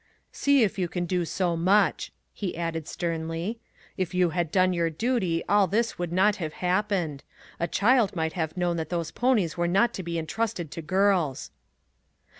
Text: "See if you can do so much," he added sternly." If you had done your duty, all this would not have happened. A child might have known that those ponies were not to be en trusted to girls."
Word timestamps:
"See 0.43 0.63
if 0.63 0.79
you 0.79 0.87
can 0.87 1.05
do 1.05 1.25
so 1.25 1.55
much," 1.55 2.11
he 2.33 2.57
added 2.57 2.87
sternly." 2.87 3.59
If 3.97 4.15
you 4.15 4.31
had 4.31 4.51
done 4.51 4.73
your 4.73 4.89
duty, 4.89 5.43
all 5.47 5.67
this 5.67 5.99
would 5.99 6.11
not 6.11 6.37
have 6.37 6.53
happened. 6.53 7.23
A 7.59 7.67
child 7.67 8.15
might 8.15 8.33
have 8.33 8.57
known 8.57 8.77
that 8.77 8.89
those 8.89 9.11
ponies 9.11 9.57
were 9.57 9.67
not 9.67 9.93
to 9.93 10.01
be 10.01 10.17
en 10.17 10.25
trusted 10.25 10.71
to 10.71 10.81
girls." 10.81 11.51